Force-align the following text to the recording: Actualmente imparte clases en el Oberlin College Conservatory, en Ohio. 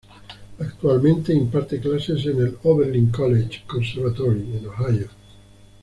Actualmente 0.59 1.31
imparte 1.31 1.79
clases 1.79 2.25
en 2.25 2.39
el 2.41 2.57
Oberlin 2.63 3.11
College 3.11 3.65
Conservatory, 3.67 4.57
en 4.57 4.65
Ohio. 4.65 5.07